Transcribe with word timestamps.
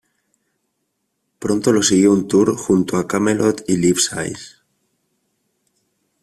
Pronto 1.37 1.71
lo 1.71 1.83
siguió 1.83 2.11
un 2.11 2.27
tour 2.27 2.55
junto 2.57 2.97
a 2.97 3.07
Kamelot 3.07 3.63
y 3.67 3.77
Leaves' 3.77 4.11
Eyes. 4.13 4.63